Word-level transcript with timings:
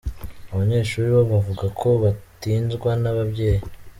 Abanyeshuri 0.53 1.07
bo 1.15 1.21
bavuga 1.31 1.65
ko 1.79 1.87
batinzwa 2.03 2.89
n’ababyeyi. 3.01 3.63